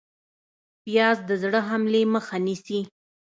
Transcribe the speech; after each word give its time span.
پیاز 0.83 1.17
د 1.29 1.31
زړه 1.41 1.59
حملې 1.69 2.01
مخه 2.13 2.37
نیسي 2.45 2.79